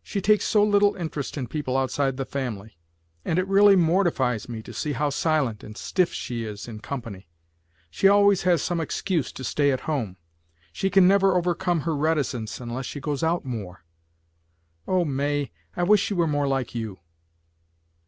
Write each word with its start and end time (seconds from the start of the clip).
She 0.00 0.20
takes 0.20 0.44
so 0.44 0.62
little 0.62 0.94
interest 0.94 1.36
in 1.36 1.48
people 1.48 1.76
outside 1.76 2.18
the 2.18 2.24
family, 2.24 2.78
and 3.24 3.36
it 3.36 3.48
really 3.48 3.74
mortifies 3.74 4.48
me 4.48 4.62
to 4.62 4.72
see 4.72 4.92
how 4.92 5.10
silent 5.10 5.64
and 5.64 5.76
stiff 5.76 6.12
she 6.12 6.44
is 6.44 6.68
in 6.68 6.78
company. 6.78 7.26
She 7.90 8.06
always 8.06 8.42
has 8.42 8.62
some 8.62 8.80
excuse 8.80 9.32
to 9.32 9.42
stay 9.42 9.72
at 9.72 9.80
home. 9.90 10.18
She 10.72 10.88
can 10.88 11.08
never 11.08 11.34
overcome 11.36 11.80
her 11.80 11.96
reticence 11.96 12.60
unless 12.60 12.86
she 12.86 13.00
goes 13.00 13.24
out 13.24 13.44
more. 13.44 13.84
Oh, 14.86 15.04
May, 15.04 15.50
I 15.76 15.82
wish 15.82 16.00
she 16.00 16.14
were 16.14 16.28
more 16.28 16.46
like 16.46 16.72
you!" 16.76 17.00